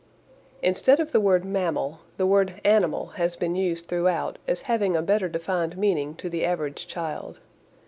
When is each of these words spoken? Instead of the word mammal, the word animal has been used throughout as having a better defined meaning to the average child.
Instead 0.63 0.99
of 0.99 1.11
the 1.11 1.19
word 1.21 1.45
mammal, 1.45 1.99
the 2.17 2.25
word 2.25 2.59
animal 2.65 3.05
has 3.21 3.35
been 3.35 3.55
used 3.55 3.85
throughout 3.85 4.39
as 4.47 4.61
having 4.61 4.95
a 4.95 5.01
better 5.03 5.29
defined 5.29 5.77
meaning 5.77 6.15
to 6.15 6.27
the 6.27 6.43
average 6.43 6.87
child. 6.87 7.37